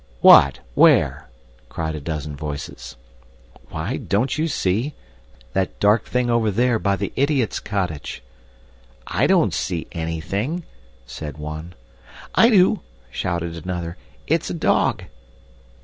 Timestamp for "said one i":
11.05-12.49